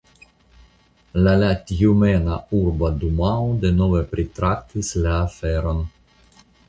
La 1.25 1.33
la 1.41 1.49
Tjumena 1.67 2.39
Urba 2.61 2.89
Dumao 3.03 3.51
denove 3.67 4.01
pritraktis 4.15 4.91
la 5.05 5.13
aferon. 5.29 5.85